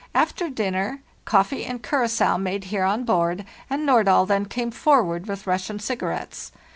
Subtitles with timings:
[0.15, 5.45] After dinner coffee and curacoa made here on board, and Nordahl then came forward with
[5.45, 6.51] Russian cigarettes.